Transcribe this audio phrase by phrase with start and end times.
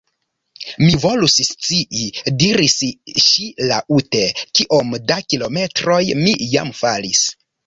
[0.83, 2.07] "Mi volus scii,"
[2.43, 2.77] diris
[3.27, 4.23] ŝi laŭte,
[4.61, 7.23] "kiom da kilometroj mi jam falis.»